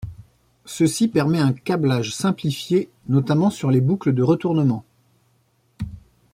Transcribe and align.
Ceci 0.65 1.09
permet 1.09 1.37
un 1.37 1.53
câblage 1.53 2.11
simplifié 2.15 2.89
notamment 3.07 3.51
sur 3.51 3.69
les 3.69 3.81
boucles 3.81 4.15
de 4.15 4.23
retournement. 4.23 4.83